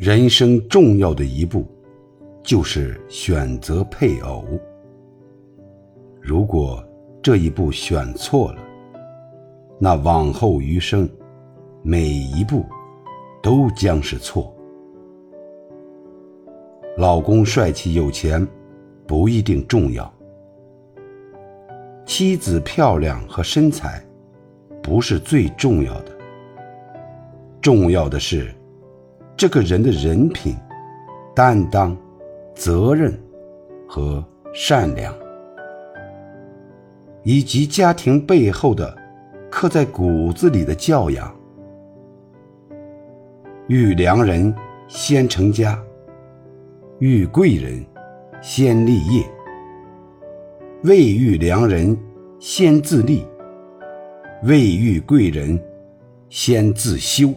[0.00, 1.66] 人生重要的一步，
[2.42, 4.46] 就是选择配偶。
[6.22, 6.82] 如果
[7.22, 8.62] 这一步选错了，
[9.78, 11.06] 那往后余生，
[11.82, 12.64] 每一步
[13.42, 14.50] 都将是错。
[16.96, 18.48] 老公帅气有钱
[19.06, 20.10] 不一定重要，
[22.06, 24.02] 妻子漂亮和身材
[24.82, 26.12] 不是最重要的，
[27.60, 28.50] 重要的是
[29.40, 30.54] 这个人的人品、
[31.34, 31.96] 担当、
[32.54, 33.18] 责任
[33.88, 34.22] 和
[34.52, 35.14] 善良，
[37.22, 38.94] 以及家庭背后的
[39.50, 41.34] 刻在骨子里的教养。
[43.66, 44.54] 遇良人
[44.88, 45.82] 先成家。
[46.98, 47.82] 遇贵人，
[48.42, 49.24] 先立业；
[50.82, 51.96] 未遇良人，
[52.38, 53.24] 先自立；
[54.42, 55.58] 未遇贵人，
[56.28, 57.32] 先自修。